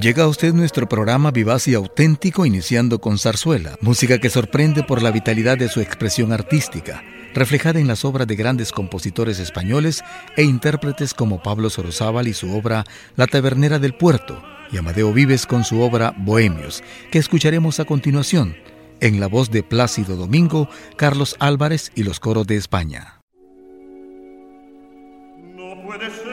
Llega 0.00 0.22
a 0.22 0.28
usted 0.28 0.54
nuestro 0.54 0.88
programa 0.88 1.32
vivaz 1.32 1.66
y 1.66 1.74
auténtico 1.74 2.46
iniciando 2.46 3.00
con 3.00 3.18
zarzuela, 3.18 3.76
música 3.80 4.18
que 4.18 4.30
sorprende 4.30 4.84
por 4.84 5.02
la 5.02 5.10
vitalidad 5.10 5.58
de 5.58 5.68
su 5.68 5.80
expresión 5.80 6.32
artística, 6.32 7.02
reflejada 7.34 7.80
en 7.80 7.88
las 7.88 8.04
obras 8.04 8.28
de 8.28 8.36
grandes 8.36 8.70
compositores 8.70 9.40
españoles 9.40 10.04
e 10.36 10.44
intérpretes 10.44 11.14
como 11.14 11.42
Pablo 11.42 11.68
Sorozábal 11.68 12.28
y 12.28 12.32
su 12.32 12.56
obra 12.56 12.84
La 13.16 13.26
Tabernera 13.26 13.80
del 13.80 13.94
Puerto, 13.94 14.40
y 14.70 14.76
Amadeo 14.76 15.12
Vives 15.12 15.46
con 15.46 15.64
su 15.64 15.80
obra 15.80 16.14
Bohemios, 16.16 16.84
que 17.10 17.18
escucharemos 17.18 17.80
a 17.80 17.84
continuación, 17.84 18.56
en 19.00 19.18
la 19.18 19.26
voz 19.26 19.50
de 19.50 19.64
Plácido 19.64 20.14
Domingo, 20.14 20.68
Carlos 20.96 21.34
Álvarez 21.40 21.90
y 21.96 22.04
los 22.04 22.20
coros 22.20 22.46
de 22.46 22.54
España. 22.54 23.20
No 25.56 25.82
puede 25.84 26.08
ser 26.10 26.27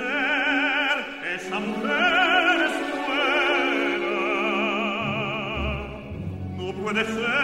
puede 6.86 7.35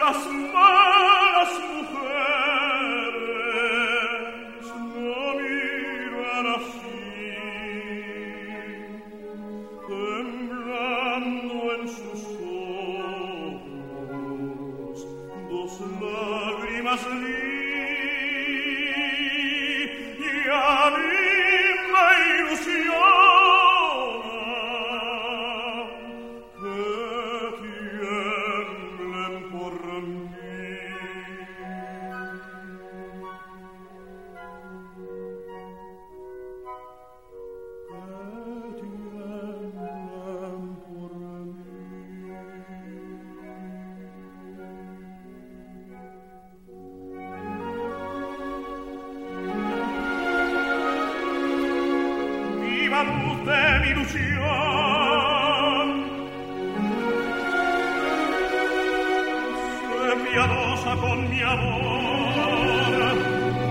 Lass 0.00 0.26
mal 0.52 0.73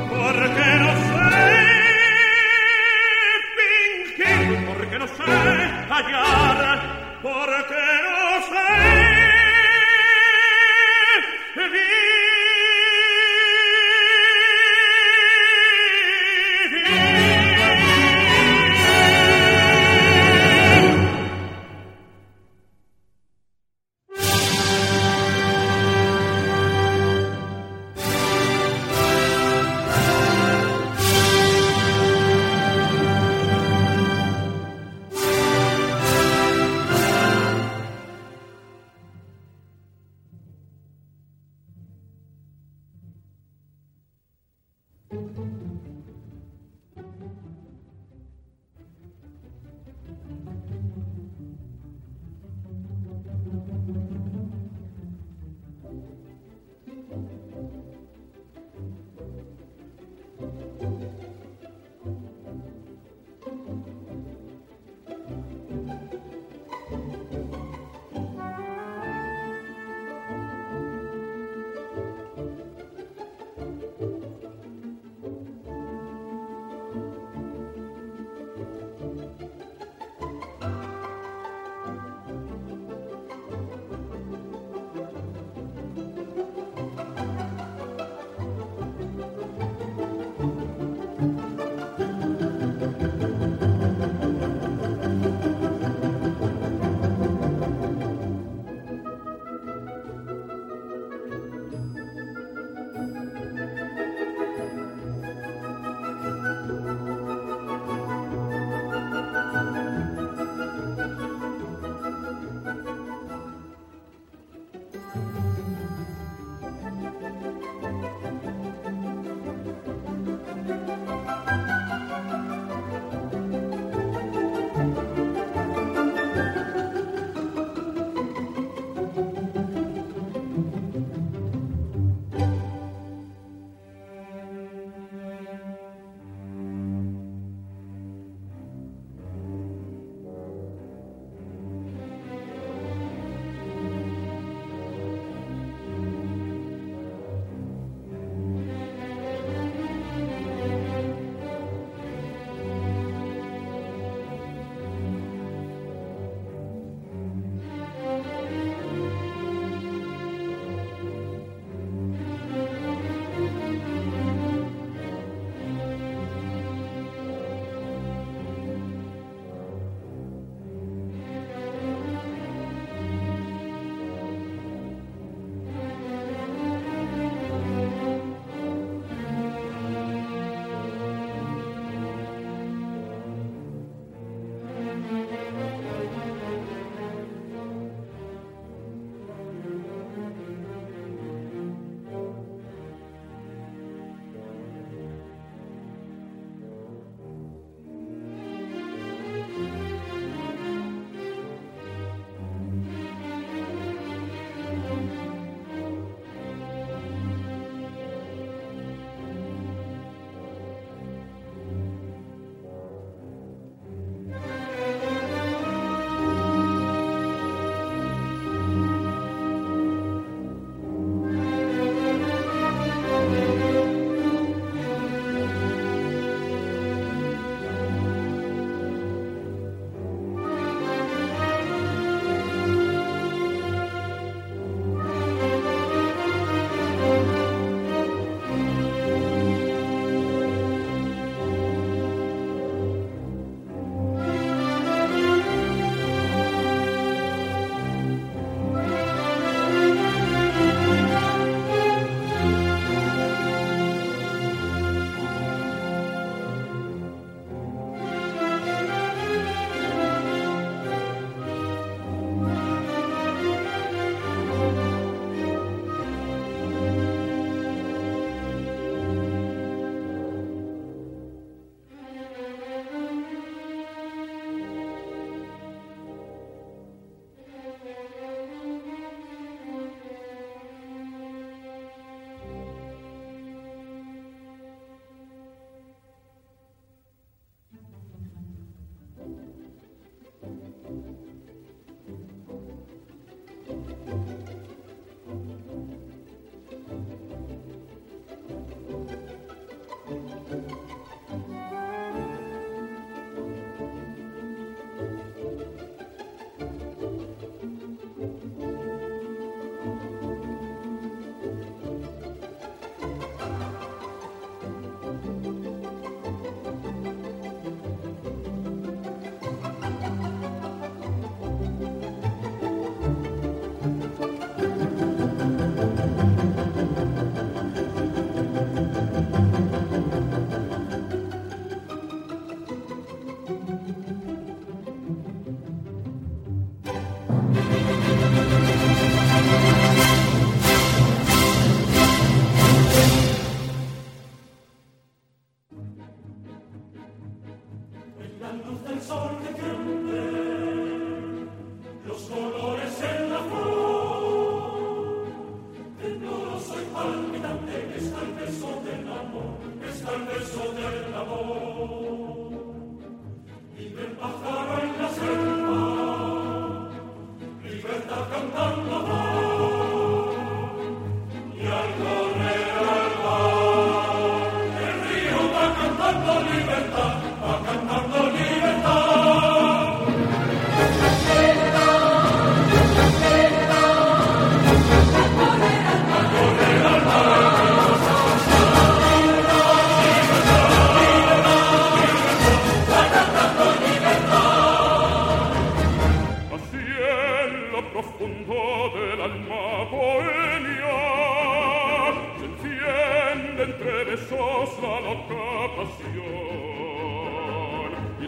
Porque 0.09 0.65
no 0.79 0.91
sé 1.09 1.31
fingir, 3.57 4.65
porque 4.67 4.99
no 4.99 5.07
sé 5.07 5.23
callar, 5.87 7.19
porque. 7.21 8.12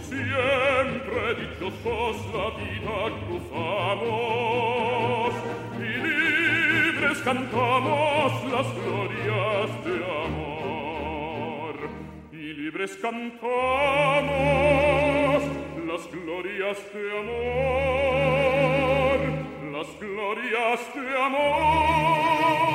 siempre 0.10 1.22
dichosos 1.42 2.18
la 2.34 2.48
vida 2.60 2.98
cruzamos. 3.26 5.32
Y 5.78 5.80
libres 6.06 7.18
cantamos 7.24 8.32
las 8.54 8.68
glorias 8.76 9.70
de 9.86 9.96
amor. 10.26 11.76
Y 12.32 12.36
libres 12.54 12.94
cantamos 13.02 13.42
las 15.88 16.04
glorias 16.12 16.80
de 16.94 17.06
amor. 17.20 19.20
Las 19.74 19.90
glorias 20.00 20.82
de 20.96 21.06
amor. 21.24 22.66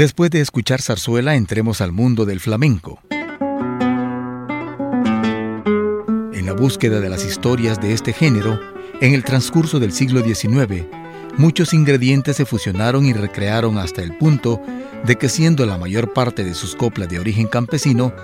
Después 0.00 0.30
de 0.30 0.40
escuchar 0.40 0.80
zarzuela, 0.80 1.34
entremos 1.34 1.82
al 1.82 1.92
mundo 1.92 2.24
del 2.24 2.40
flamenco. 2.40 3.02
En 6.32 6.46
la 6.46 6.54
búsqueda 6.54 7.00
de 7.00 7.10
las 7.10 7.26
historias 7.26 7.78
de 7.82 7.92
este 7.92 8.14
género, 8.14 8.58
en 9.02 9.12
el 9.12 9.24
transcurso 9.24 9.78
del 9.78 9.92
siglo 9.92 10.22
XIX, 10.22 10.86
muchos 11.36 11.74
ingredientes 11.74 12.38
se 12.38 12.46
fusionaron 12.46 13.04
y 13.04 13.12
recrearon 13.12 13.76
hasta 13.76 14.02
el 14.02 14.16
punto 14.16 14.62
de 15.04 15.16
que 15.16 15.28
siendo 15.28 15.66
la 15.66 15.76
mayor 15.76 16.14
parte 16.14 16.44
de 16.44 16.54
sus 16.54 16.74
coplas 16.74 17.10
de 17.10 17.18
origen 17.18 17.46
campesino, 17.46 18.14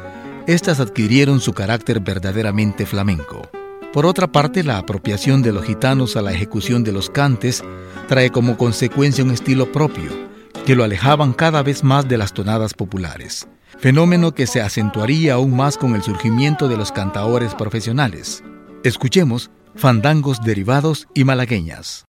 éstas 0.47 0.81
adquirieron 0.81 1.41
su 1.41 1.53
carácter 1.53 2.01
verdaderamente 2.01 2.87
flamenco. 2.87 3.51
Por 3.93 4.07
otra 4.07 4.29
parte, 4.29 4.65
la 4.65 4.79
apropiación 4.79 5.43
de 5.43 5.53
los 5.53 5.67
gitanos 5.67 6.17
a 6.17 6.23
la 6.23 6.33
ejecución 6.33 6.85
de 6.85 6.93
los 6.93 7.11
cantes 7.11 7.63
trae 8.09 8.31
como 8.31 8.57
consecuencia 8.57 9.23
un 9.23 9.31
estilo 9.31 9.71
propio, 9.73 10.36
que 10.67 10.75
lo 10.75 10.83
alejaban 10.83 11.33
cada 11.33 11.63
vez 11.63 11.85
más 11.85 12.09
de 12.09 12.19
las 12.19 12.35
tonadas 12.35 12.75
populares, 12.75 13.49
fenómeno 13.79 14.35
que 14.35 14.49
se 14.49 14.61
acentuaría 14.61 15.35
aún 15.35 15.57
más 15.57 15.79
con 15.79 15.95
el 15.95 16.03
surgimiento 16.03 16.67
de 16.67 16.77
los 16.77 16.91
cantaores 16.91 17.55
profesionales. 17.55 18.43
Escuchemos 18.83 19.51
fandangos 19.77 20.43
derivados 20.43 21.07
y 21.15 21.23
malagueñas. 21.23 22.05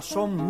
说。 0.00 0.49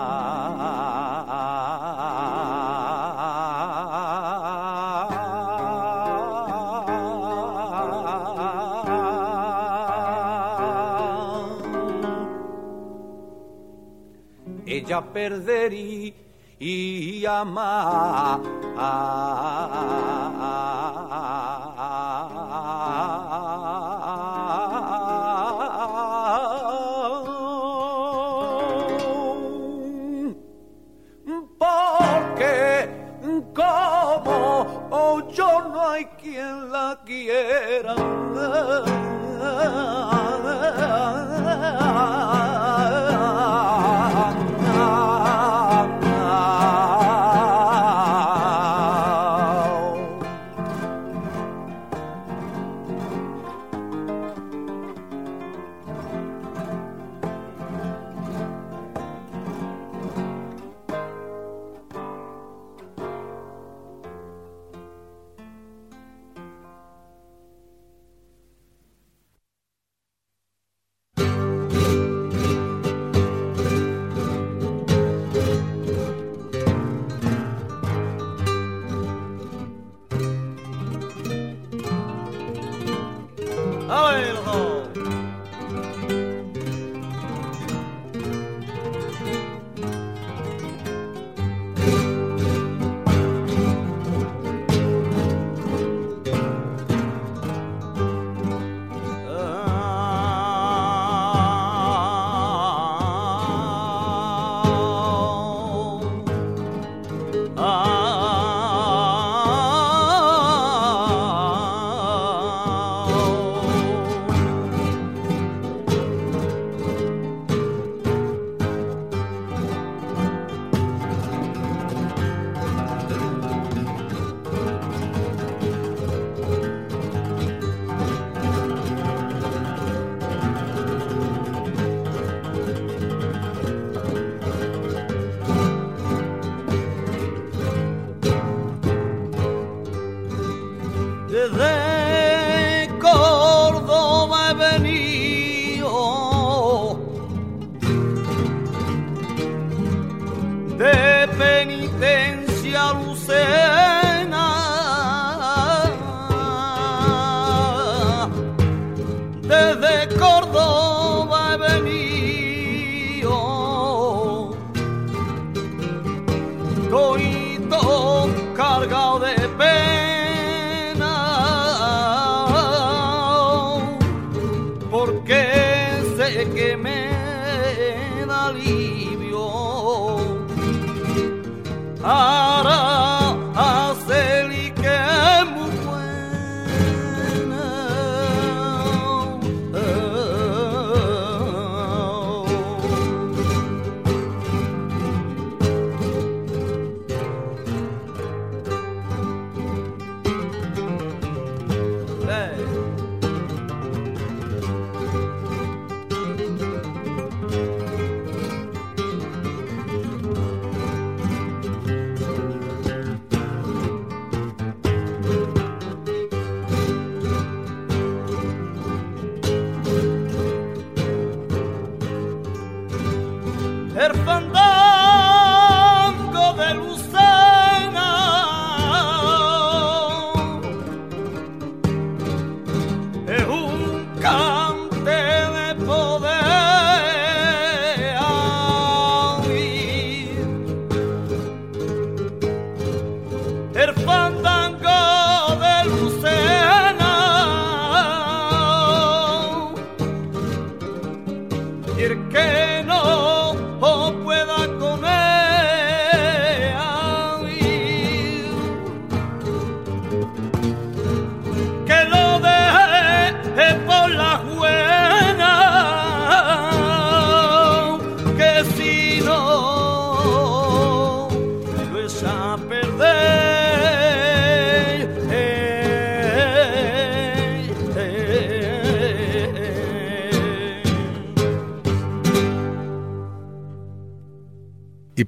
ella 14.81 15.01
perdería 15.01 16.25
más. 17.45 18.39
Porque 31.59 32.89
como 33.53 35.29
yo 35.31 35.61
no 35.69 35.89
hay 35.89 36.05
quien 36.19 36.71
la 36.71 36.99
quiera. 37.05 37.95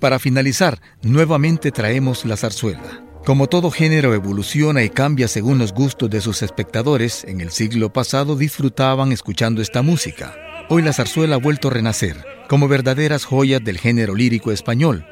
Para 0.04 0.20
finalizar, 0.20 0.82
nuevamente 1.02 1.72
traemos 1.72 2.26
la 2.26 2.36
zarzuela. 2.36 3.06
Como 3.26 3.48
todo 3.48 3.72
género 3.72 4.14
evoluciona 4.14 4.84
y 4.84 4.90
cambia 4.90 5.30
según 5.30 5.60
los 5.60 5.72
gustos 5.74 6.10
de 6.10 6.20
sus 6.20 6.42
espectadores, 6.42 7.24
en 7.24 7.40
el 7.40 7.52
siglo 7.52 7.94
pasado 7.94 8.36
disfrutaban 8.36 9.14
escuchando 9.14 9.62
esta 9.62 9.82
música. 9.82 10.36
Hoy 10.68 10.82
la 10.82 10.92
zarzuela 10.92 11.36
ha 11.36 11.40
vuelto 11.40 11.70
a 11.70 11.72
renacer, 11.72 12.18
como 12.50 12.68
verdaderas 12.68 13.24
joyas 13.24 13.64
del 13.64 13.78
género 13.78 14.14
lírico 14.14 14.52
español. 14.52 15.06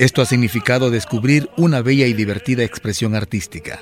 Esto 0.00 0.22
ha 0.22 0.26
significado 0.26 0.90
descubrir 0.90 1.48
una 1.56 1.80
bella 1.80 2.08
y 2.08 2.12
divertida 2.12 2.64
expresión 2.64 3.14
artística. 3.14 3.78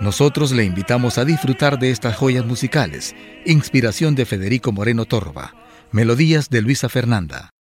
Nosotros 0.00 0.52
le 0.52 0.64
invitamos 0.64 1.16
a 1.16 1.24
disfrutar 1.24 1.78
de 1.78 1.92
estas 1.92 2.14
joyas 2.14 2.44
musicales, 2.44 3.16
inspiración 3.46 4.14
de 4.16 4.26
Federico 4.26 4.70
Moreno 4.70 5.06
Torba, 5.06 5.54
melodías 5.92 6.50
de 6.50 6.60
Luisa 6.60 6.90
Fernanda. 6.90 7.53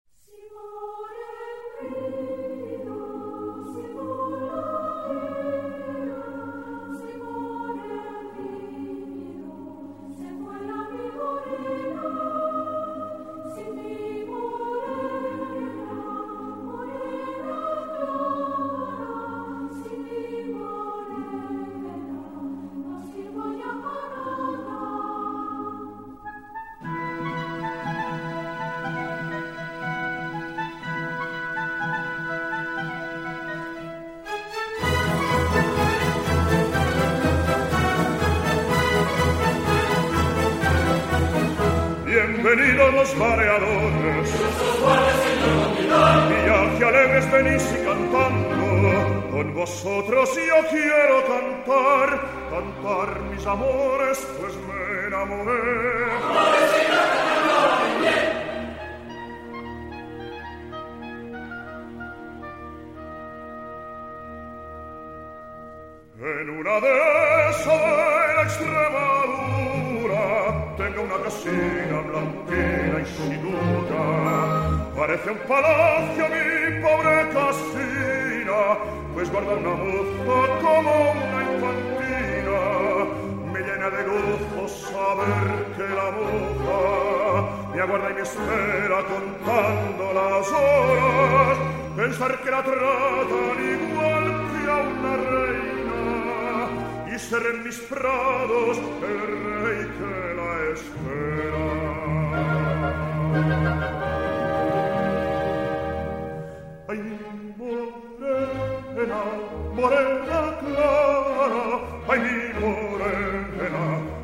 Venido 43.22 43.58
los 43.58 43.70
mareadores. 43.70 44.30
Y 46.30 46.78
que 46.78 46.85
alegres 46.85 47.32
venís 47.32 47.62
y 47.62 47.85
cantando, 47.85 49.30
con 49.30 49.54
vosotros 49.54 50.30
yo 50.35 50.68
quiero 50.70 51.24
cantar, 51.26 52.08
cantar 52.50 53.20
mis 53.30 53.46
amores, 53.46 53.91
parece 75.03 75.31
un 75.33 75.38
palacio 75.49 76.29
mi 76.29 76.81
pobre 76.81 77.29
casina 77.35 78.61
pues 79.12 79.27
guarda 79.33 79.55
una 79.55 79.75
moza 79.75 80.38
como 80.62 80.93
una 81.11 81.41
infantina 81.51 82.61
me 83.53 83.61
llena 83.67 83.88
de 83.91 84.03
gozo 84.05 84.62
saber 84.69 85.49
que 85.77 85.87
la 85.99 86.09
moza 86.17 86.81
me 87.75 87.79
aguarda 87.81 88.09
y 88.11 88.15
me 88.15 88.21
espera 88.21 88.99
contando 89.12 90.05
las 90.21 90.47
horas 90.53 91.59
pensar 91.97 92.33
que 92.41 92.51
la 92.53 92.62
tratan 92.62 93.59
igual 93.75 94.27
que 94.53 94.61
a 94.71 94.79
una 94.93 95.15
reina 95.35 96.03
y 97.12 97.19
ser 97.19 97.43
en 97.53 97.65
mis 97.65 97.79
prados 97.91 98.79
el 99.03 99.31
rey 99.65 99.83
que 99.99 100.15
la 100.38 100.51
espera. 100.75 101.73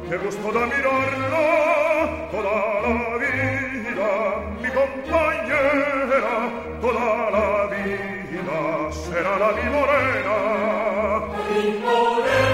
Qué 0.09 0.17
gusto 0.17 0.53
da 0.53 0.65
mirarla 0.67 2.29
toda 2.31 2.81
la 2.83 3.17
vida, 3.19 4.11
mi 4.63 4.69
compañera, 4.71 6.37
toda 6.81 7.31
la 7.31 7.67
vida 7.67 8.93
será 8.93 9.39
la 9.39 9.53
mi 9.53 9.67
morena. 9.71 10.37
Mi 11.53 11.79
morena. 11.81 12.48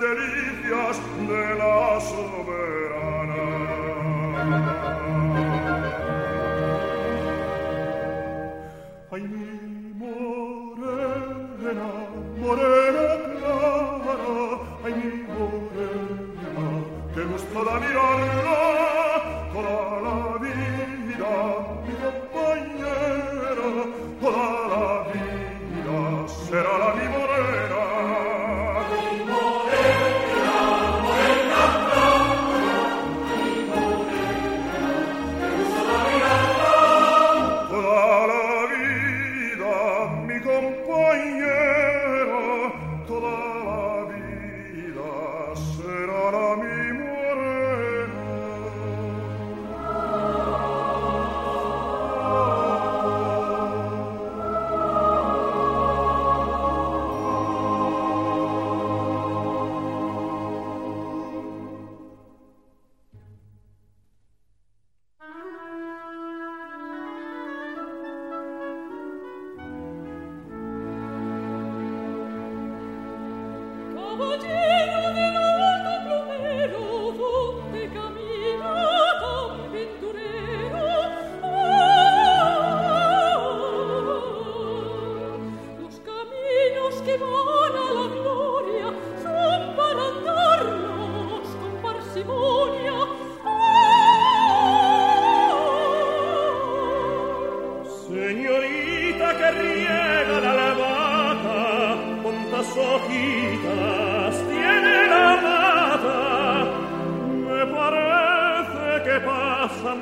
Delicias 0.00 1.00
de 1.26 1.54
la 1.56 2.00
soberana. 2.00 2.58
Ai 9.18 9.26
mi 9.26 9.50
morena, 9.98 11.90
morena 12.38 13.06
clara, 13.34 14.36
ai 14.84 14.92
mi 14.94 15.26
morena, 15.26 16.66
che 17.12 17.22
gusto 17.24 17.58
da 17.64 17.74
mirarla, 17.80 18.60
toda 19.52 19.76
la 20.06 20.18
vida 20.38 21.34
mi 21.84 21.94
compañera, 22.02 23.70
toda 24.20 24.50
la 24.72 24.86
vida 25.10 25.98
será 26.28 26.74
la 26.78 26.87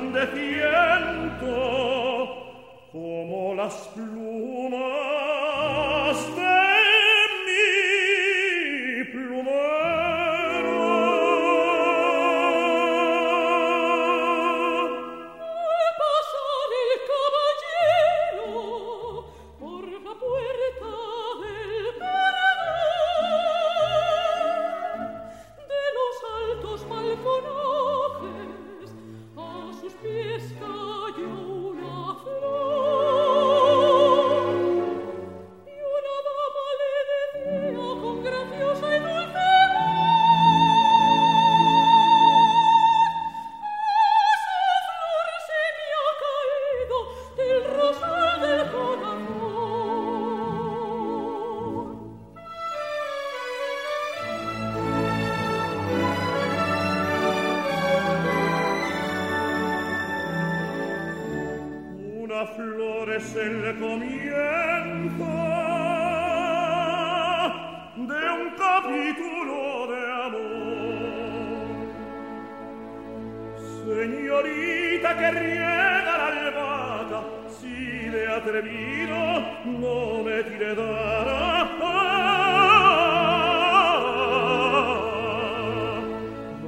pasan 0.07 0.13
de 0.13 0.27
ciento 0.27 1.51
como 2.91 3.55
las 3.55 3.73
plumas 3.93 5.06
flor 62.55 63.09
es 63.11 63.35
el 63.35 63.77
comienzo 63.79 65.25
de 67.95 68.29
un 68.39 68.49
capítulo 68.57 69.87
de 69.91 70.01
amor. 70.27 70.57
Señorita 73.85 75.09
que 75.17 75.31
riega 75.31 76.13
la 76.17 76.27
albahaca, 76.27 77.21
si 77.59 78.09
de 78.09 78.27
atrevido 78.27 79.19
no 79.65 80.23
me 80.23 80.37
quiere 80.43 80.75
dar. 80.75 81.67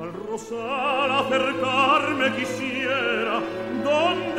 Al 0.02 0.13
rosal 0.28 1.12
acercarme 1.12 2.28
quisiera, 2.38 2.59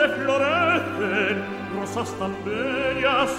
donde 0.01 0.15
florecen 0.17 1.45
rosas 1.75 2.11
tan 2.19 2.35
bellas. 2.45 3.31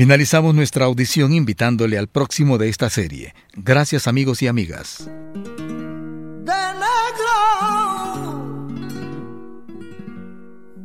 Finalizamos 0.00 0.54
nuestra 0.54 0.86
audición 0.86 1.34
invitándole 1.34 1.98
al 1.98 2.08
próximo 2.08 2.56
de 2.56 2.70
esta 2.70 2.88
serie. 2.88 3.34
Gracias 3.52 4.08
amigos 4.08 4.40
y 4.40 4.46
amigas. 4.46 5.04
de 5.04 6.54
negro, 6.80 7.36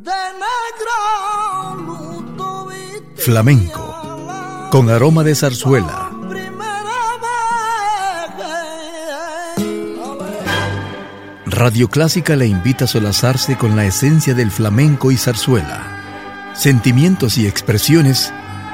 de 0.02 0.12
negro, 2.28 2.68
Flamenco, 3.16 4.68
con 4.70 4.90
aroma 4.90 5.24
de 5.24 5.34
zarzuela. 5.34 6.10
Radio 11.46 11.88
Clásica 11.88 12.36
le 12.36 12.48
invita 12.48 12.84
a 12.84 12.88
solazarse 12.88 13.56
con 13.56 13.76
la 13.76 13.86
esencia 13.86 14.34
del 14.34 14.50
flamenco 14.50 15.10
y 15.10 15.16
zarzuela. 15.16 16.52
Sentimientos 16.54 17.38
y 17.38 17.46
expresiones 17.46 18.30